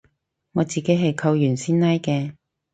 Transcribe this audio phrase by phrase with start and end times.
[0.53, 2.33] 我自己係扣完先拉嘅